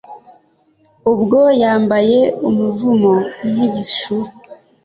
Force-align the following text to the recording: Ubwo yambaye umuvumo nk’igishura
Ubwo 1.11 1.39
yambaye 1.61 2.19
umuvumo 2.47 3.13
nk’igishura 3.49 4.31